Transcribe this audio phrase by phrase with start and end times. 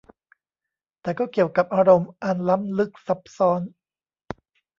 [1.01, 3.61] แต่ก็เกี่ยวกับอารมณ์อันล้ำลึกซับซ้อน